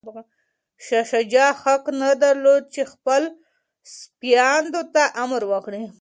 شاه 0.85 1.03
شجاع 1.11 1.49
حق 1.63 1.85
نه 2.01 2.09
درلود 2.21 2.63
چي 2.73 2.81
خپلو 2.91 3.29
سپایانو 3.97 4.81
ته 4.93 5.03
امر 5.23 5.41
وکړي. 5.51 5.81